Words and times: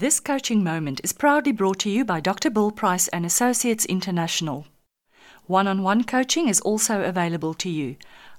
This 0.00 0.18
coaching 0.18 0.64
moment 0.64 1.02
is 1.04 1.12
proudly 1.12 1.52
brought 1.52 1.78
to 1.80 1.90
you 1.90 2.06
by 2.06 2.20
Dr. 2.20 2.48
Bill 2.48 2.70
Price 2.70 3.06
and 3.08 3.26
Associates 3.26 3.84
International. 3.84 4.64
One 5.44 5.66
on 5.66 5.82
one 5.82 6.04
coaching 6.04 6.48
is 6.48 6.58
also 6.62 7.02
available 7.02 7.52
to 7.52 7.68
you. 7.68 7.96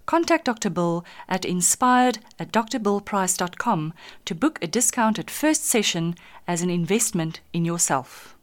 Contact 0.07 0.45
Dr. 0.45 0.71
Bill 0.71 1.05
at 1.29 1.45
inspired 1.45 2.17
at 2.39 2.51
drbillprice.com 2.51 3.93
to 4.25 4.33
book 4.33 4.57
a 4.63 4.65
discounted 4.65 5.29
first 5.29 5.63
session 5.63 6.15
as 6.47 6.63
an 6.63 6.71
investment 6.71 7.41
in 7.53 7.63
yourself. 7.63 8.35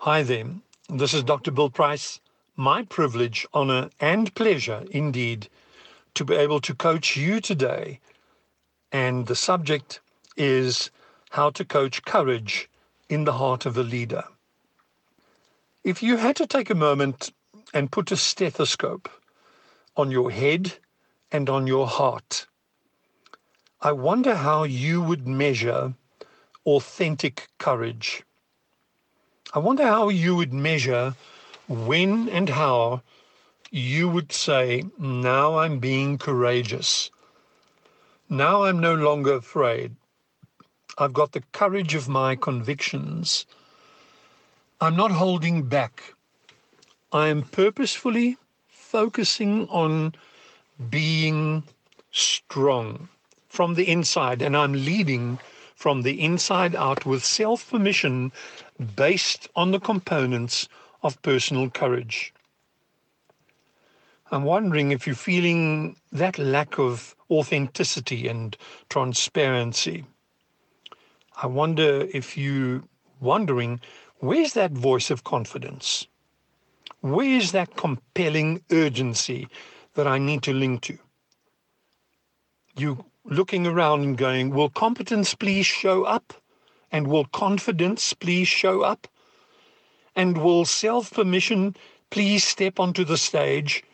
Hi 0.00 0.22
there. 0.22 0.50
This 0.90 1.14
is 1.14 1.22
Dr. 1.22 1.52
Bill 1.52 1.70
Price. 1.70 2.20
My 2.56 2.82
privilege, 2.82 3.46
honor, 3.54 3.88
and 3.98 4.34
pleasure 4.34 4.84
indeed 4.90 5.48
to 6.16 6.24
be 6.26 6.34
able 6.34 6.60
to 6.60 6.74
coach 6.74 7.16
you 7.16 7.40
today. 7.40 7.98
And 8.92 9.26
the 9.26 9.34
subject 9.34 10.00
is 10.36 10.90
how 11.30 11.50
to 11.50 11.64
coach 11.64 12.04
courage 12.04 12.68
in 13.08 13.24
the 13.24 13.34
heart 13.34 13.66
of 13.66 13.76
a 13.76 13.82
leader. 13.82 14.24
If 15.84 16.02
you 16.02 16.16
had 16.16 16.36
to 16.36 16.46
take 16.46 16.70
a 16.70 16.74
moment 16.74 17.32
and 17.72 17.92
put 17.92 18.10
a 18.10 18.16
stethoscope 18.16 19.08
on 19.96 20.10
your 20.10 20.30
head 20.30 20.74
and 21.30 21.48
on 21.48 21.66
your 21.66 21.86
heart, 21.86 22.46
I 23.80 23.92
wonder 23.92 24.34
how 24.34 24.64
you 24.64 25.02
would 25.02 25.28
measure 25.28 25.94
authentic 26.64 27.48
courage. 27.58 28.22
I 29.54 29.60
wonder 29.60 29.86
how 29.86 30.08
you 30.08 30.34
would 30.36 30.52
measure 30.52 31.14
when 31.68 32.28
and 32.28 32.48
how 32.48 33.02
you 33.70 34.08
would 34.08 34.32
say, 34.32 34.84
Now 34.98 35.58
I'm 35.58 35.78
being 35.78 36.18
courageous. 36.18 37.10
Now 38.28 38.64
I'm 38.64 38.80
no 38.80 38.94
longer 38.94 39.34
afraid. 39.34 39.94
I've 40.98 41.12
got 41.12 41.32
the 41.32 41.42
courage 41.52 41.94
of 41.94 42.08
my 42.08 42.36
convictions. 42.36 43.44
I'm 44.80 44.96
not 44.96 45.10
holding 45.10 45.64
back. 45.64 46.14
I 47.12 47.28
am 47.28 47.42
purposefully 47.42 48.38
focusing 48.66 49.68
on 49.68 50.14
being 50.88 51.64
strong 52.12 53.08
from 53.46 53.74
the 53.74 53.88
inside, 53.88 54.40
and 54.40 54.56
I'm 54.56 54.72
leading 54.72 55.38
from 55.74 56.00
the 56.00 56.18
inside 56.22 56.74
out 56.74 57.04
with 57.04 57.22
self 57.24 57.70
permission 57.70 58.32
based 58.96 59.48
on 59.54 59.72
the 59.72 59.80
components 59.80 60.66
of 61.02 61.20
personal 61.20 61.68
courage. 61.68 62.32
I'm 64.30 64.44
wondering 64.44 64.92
if 64.92 65.06
you're 65.06 65.14
feeling 65.14 65.96
that 66.10 66.38
lack 66.38 66.78
of 66.78 67.14
authenticity 67.30 68.28
and 68.28 68.56
transparency. 68.88 70.04
I 71.38 71.46
wonder 71.46 72.08
if 72.14 72.38
you're 72.38 72.82
wondering 73.20 73.80
where's 74.20 74.54
that 74.54 74.72
voice 74.72 75.10
of 75.10 75.22
confidence? 75.22 76.06
Where's 77.02 77.52
that 77.52 77.76
compelling 77.76 78.62
urgency 78.70 79.48
that 79.94 80.06
I 80.06 80.16
need 80.16 80.42
to 80.44 80.54
link 80.54 80.80
to? 80.82 80.98
You 82.74 83.04
looking 83.24 83.66
around 83.66 84.02
and 84.02 84.16
going, 84.16 84.48
will 84.50 84.70
competence 84.70 85.34
please 85.34 85.66
show 85.66 86.04
up? 86.04 86.32
And 86.90 87.06
will 87.06 87.26
confidence 87.26 88.14
please 88.14 88.48
show 88.48 88.80
up? 88.80 89.06
And 90.14 90.38
will 90.38 90.64
self 90.64 91.12
permission 91.12 91.76
please 92.10 92.44
step 92.44 92.80
onto 92.80 93.04
the 93.04 93.18
stage? 93.18 93.84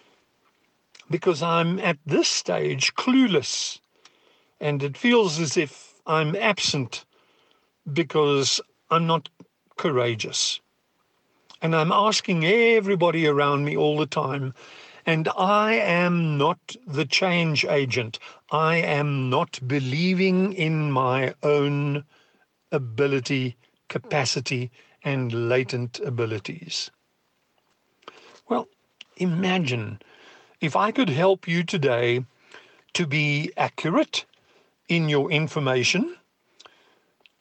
Because 1.10 1.42
I'm 1.42 1.80
at 1.80 1.98
this 2.06 2.28
stage 2.28 2.94
clueless 2.94 3.80
and 4.60 4.80
it 4.84 4.96
feels 4.96 5.40
as 5.40 5.56
if 5.56 5.94
I'm 6.06 6.36
absent 6.36 7.04
because 7.91 8.61
I'm 8.91 9.06
not 9.06 9.28
courageous. 9.77 10.61
And 11.61 11.75
I'm 11.75 11.92
asking 11.92 12.44
everybody 12.44 13.27
around 13.27 13.64
me 13.64 13.77
all 13.77 13.97
the 13.97 14.06
time, 14.06 14.52
and 15.06 15.29
I 15.36 15.74
am 15.74 16.36
not 16.36 16.77
the 16.86 17.05
change 17.05 17.64
agent. 17.64 18.18
I 18.51 18.77
am 18.77 19.30
not 19.30 19.61
believing 19.67 20.52
in 20.52 20.90
my 20.90 21.34
own 21.42 22.05
ability, 22.70 23.56
capacity, 23.89 24.70
and 25.05 25.48
latent 25.48 26.01
abilities. 26.01 26.90
Well, 28.48 28.68
imagine 29.17 30.01
if 30.61 30.77
I 30.77 30.90
could 30.90 31.11
help 31.11 31.48
you 31.48 31.64
today 31.64 32.24
to 32.95 33.06
be 33.06 33.52
accurate 33.56 34.24
in 34.89 35.08
your 35.08 35.30
information 35.30 36.17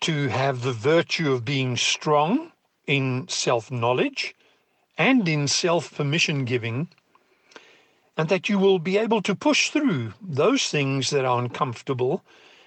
to 0.01 0.27
have 0.27 0.61
the 0.61 0.73
virtue 0.73 1.31
of 1.31 1.45
being 1.45 1.77
strong 1.77 2.51
in 2.87 3.27
self 3.27 3.71
knowledge 3.71 4.35
and 4.97 5.27
in 5.27 5.47
self 5.47 5.95
permission 5.95 6.45
giving, 6.45 6.89
and 8.17 8.29
that 8.29 8.49
you 8.49 8.59
will 8.59 8.79
be 8.79 8.97
able 8.97 9.21
to 9.21 9.35
push 9.35 9.69
through 9.69 10.13
those 10.21 10.67
things 10.67 11.09
that 11.11 11.25
are 11.25 11.39
uncomfortable 11.39 12.23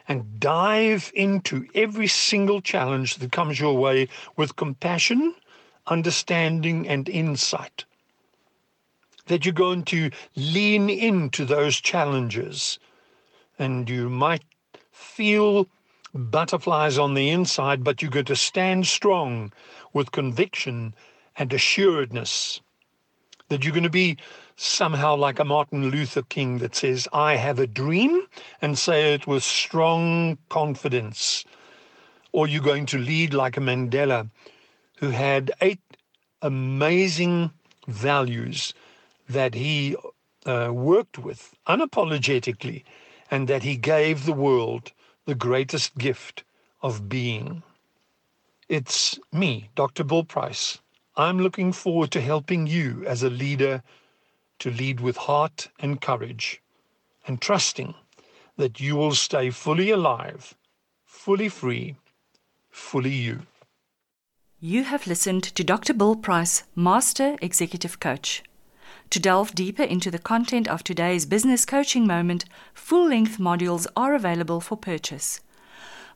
and 0.07 0.39
dive 0.39 1.11
into 1.15 1.67
every 1.75 2.07
single 2.07 2.61
challenge 2.61 3.17
that 3.17 3.33
comes 3.33 3.59
your 3.59 3.77
way 3.77 4.09
with 4.37 4.57
compassion, 4.57 5.35
understanding, 5.87 6.89
and 6.89 7.09
insight. 7.09 7.85
That 9.27 9.45
you're 9.45 9.55
going 9.55 9.85
to 9.87 10.11
lean 10.37 10.91
into 10.91 11.45
those 11.45 11.81
challenges 11.81 12.79
and 13.59 13.89
you 13.89 14.11
might 14.11 14.43
feel 14.93 15.67
butterflies 16.15 16.97
on 16.97 17.15
the 17.15 17.29
inside, 17.31 17.83
but 17.83 18.01
you're 18.01 18.11
going 18.11 18.25
to 18.27 18.37
stand 18.37 18.87
strong 18.87 19.53
with 19.93 20.13
conviction 20.13 20.95
and 21.37 21.53
assuredness 21.53 22.61
that 23.49 23.65
you're 23.65 23.73
going 23.73 23.83
to 23.83 23.91
be 23.91 24.17
somehow 24.57 25.17
like 25.17 25.39
a 25.39 25.45
Martin 25.45 25.91
Luther 25.91 26.23
King 26.23 26.59
that 26.59 26.75
says, 26.75 27.09
I 27.13 27.37
have 27.37 27.59
a 27.59 27.67
dream, 27.67 28.23
and 28.63 28.79
say 28.79 29.13
it 29.13 29.27
with 29.27 29.43
strong 29.43 30.39
confidence. 30.49 31.45
Or 32.33 32.47
you're 32.47 32.63
going 32.63 32.87
to 32.87 32.99
lead 32.99 33.35
like 33.35 33.57
a 33.57 33.61
Mandela 33.61 34.31
who 34.99 35.11
had 35.11 35.53
eight 35.61 35.81
amazing 36.41 37.51
values 37.89 38.75
that 39.29 39.55
he 39.55 39.97
uh, 40.47 40.71
worked 40.73 41.19
with 41.19 41.55
unapologetically 41.67 42.85
and 43.31 43.49
that 43.49 43.63
he 43.63 43.77
gave 43.77 44.25
the 44.25 44.33
world 44.33 44.93
the 45.27 45.35
greatest 45.35 45.97
gift 45.97 46.45
of 46.83 47.09
being. 47.09 47.63
It's 48.69 49.19
me, 49.33 49.71
Dr. 49.75 50.05
Bill 50.05 50.25
Price. 50.25 50.79
I'm 51.17 51.39
looking 51.39 51.73
forward 51.73 52.11
to 52.13 52.21
helping 52.21 52.67
you 52.67 53.05
as 53.07 53.23
a 53.23 53.31
leader 53.31 53.83
to 54.59 54.71
lead 54.71 55.01
with 55.01 55.17
heart 55.17 55.69
and 55.79 56.01
courage 56.01 56.61
and 57.27 57.41
trusting 57.41 57.95
that 58.57 58.81
you 58.81 58.97
will 58.97 59.15
stay 59.15 59.51
fully 59.51 59.91
alive, 59.91 60.55
fully 61.05 61.49
free, 61.49 61.97
fully 62.71 63.13
you. 63.13 63.47
You 64.61 64.85
have 64.85 65.07
listened 65.07 65.45
to 65.45 65.65
Dr. 65.65 65.95
Bill 65.95 66.17
Price, 66.17 66.65
Master 66.75 67.37
Executive 67.41 68.01
Coach. 68.01 68.43
To 69.15 69.21
delve 69.21 69.55
deeper 69.55 69.85
into 69.85 70.11
the 70.11 70.19
content 70.19 70.67
of 70.67 70.83
today's 70.83 71.25
business 71.25 71.65
coaching 71.65 72.05
moment, 72.05 72.47
full 72.75 73.09
length 73.09 73.39
modules 73.39 73.87
are 73.95 74.13
available 74.13 74.61
for 74.61 74.77
purchase. 74.77 75.41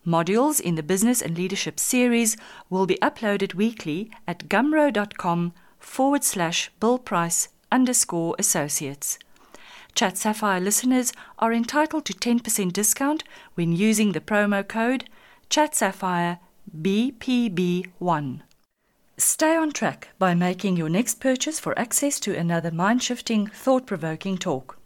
Modules 0.05 0.61
in 0.61 0.75
the 0.75 0.83
Business 0.83 1.23
and 1.23 1.39
Leadership 1.39 1.79
series 1.79 2.37
will 2.69 2.87
be 2.87 2.99
uploaded 3.01 3.55
weekly 3.55 4.11
at 4.27 4.49
gumroad.com 4.49 5.53
forward 5.79 6.25
slash 6.25 6.73
Bill 6.81 6.99
Price 6.99 7.51
underscore 7.71 8.35
associates. 8.37 9.17
Chat 9.95 10.19
Sapphire 10.19 10.59
listeners 10.59 11.13
are 11.39 11.53
entitled 11.53 12.05
to 12.07 12.15
10% 12.15 12.73
discount 12.73 13.23
when 13.55 13.71
using 13.71 14.11
the 14.11 14.21
promo 14.21 14.67
code 14.67 15.09
Chat 15.49 15.77
Sapphire 15.77 16.41
BPB1. 16.77 18.41
Stay 19.21 19.57
on 19.57 19.73
track 19.73 20.11
by 20.21 20.33
making 20.33 20.77
your 20.77 20.89
next 20.89 21.19
purchase 21.19 21.59
for 21.59 21.77
access 21.77 22.21
to 22.21 22.37
another 22.37 22.71
mind 22.71 23.03
shifting, 23.03 23.49
thought 23.49 23.85
provoking 23.85 24.39
talk. 24.39 24.78